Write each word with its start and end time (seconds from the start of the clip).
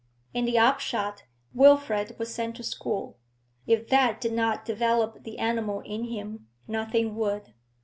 In 0.33 0.45
the 0.45 0.57
upshot 0.57 1.25
Wilfrid 1.53 2.15
was 2.17 2.33
sent 2.33 2.55
to 2.55 2.63
school; 2.63 3.19
if 3.67 3.87
that 3.89 4.19
did 4.19 4.33
not 4.33 4.65
develop 4.65 5.21
the 5.21 5.37
animal 5.37 5.81
in 5.81 6.05
him, 6.05 6.47
nothing 6.67 7.15
would. 7.17 7.53